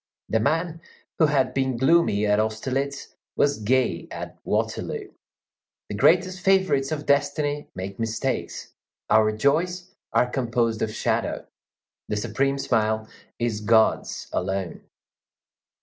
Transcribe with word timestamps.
The 0.29 0.39
man 0.39 0.81
who 1.19 1.27
had 1.27 1.53
been 1.53 1.77
gloomy 1.77 2.25
at 2.25 2.39
Austerlitz 2.39 3.13
was 3.35 3.59
gay 3.59 4.07
at 4.09 4.35
Waterloo. 4.43 5.11
The 5.89 5.95
greatest 5.95 6.39
favorites 6.41 6.91
of 6.91 7.05
destiny 7.05 7.67
make 7.75 7.99
mistakes. 7.99 8.73
Our 9.11 9.31
joys 9.31 9.91
are 10.11 10.25
composed 10.25 10.81
of 10.81 10.91
shadow. 10.91 11.45
The 12.07 12.17
supreme 12.17 12.57
smile 12.57 13.07
is 13.37 13.61
God's 13.61 14.27
alone. 14.33 14.81